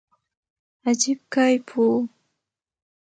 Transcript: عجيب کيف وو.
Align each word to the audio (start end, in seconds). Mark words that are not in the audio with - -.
عجيب 0.87 1.19
کيف 1.33 1.65
وو. 1.81 1.89